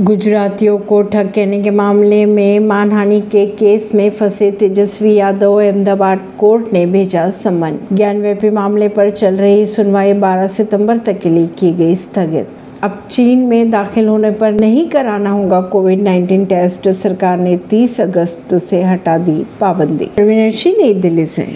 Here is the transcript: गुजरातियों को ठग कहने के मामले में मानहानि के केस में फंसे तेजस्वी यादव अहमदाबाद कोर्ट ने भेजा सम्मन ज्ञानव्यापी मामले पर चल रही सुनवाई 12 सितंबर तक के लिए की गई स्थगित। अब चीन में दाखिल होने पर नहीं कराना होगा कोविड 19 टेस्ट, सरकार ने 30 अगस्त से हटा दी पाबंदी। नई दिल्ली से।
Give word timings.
गुजरातियों 0.00 0.78
को 0.78 1.02
ठग 1.02 1.32
कहने 1.34 1.62
के 1.62 1.70
मामले 1.70 2.26
में 2.26 2.60
मानहानि 2.60 3.20
के 3.20 3.46
केस 3.46 3.90
में 3.94 4.10
फंसे 4.10 4.50
तेजस्वी 4.50 5.14
यादव 5.14 5.54
अहमदाबाद 5.54 6.20
कोर्ट 6.38 6.72
ने 6.72 6.86
भेजा 6.86 7.30
सम्मन 7.30 7.76
ज्ञानव्यापी 7.92 8.50
मामले 8.50 8.88
पर 8.88 9.10
चल 9.10 9.34
रही 9.34 9.66
सुनवाई 9.66 10.12
12 10.12 10.46
सितंबर 10.46 10.98
तक 10.98 11.18
के 11.18 11.28
लिए 11.28 11.46
की 11.46 11.72
गई 11.72 11.96
स्थगित। 11.96 12.48
अब 12.82 13.02
चीन 13.10 13.38
में 13.38 13.70
दाखिल 13.70 14.08
होने 14.08 14.30
पर 14.30 14.52
नहीं 14.52 14.88
कराना 14.88 15.30
होगा 15.30 15.60
कोविड 15.60 16.00
19 16.00 16.46
टेस्ट, 16.46 16.88
सरकार 16.88 17.38
ने 17.38 17.56
30 17.56 18.00
अगस्त 18.00 18.54
से 18.54 18.82
हटा 18.82 19.18
दी 19.18 19.46
पाबंदी। 19.60 20.10
नई 20.20 20.94
दिल्ली 20.94 21.26
से। 21.26 21.46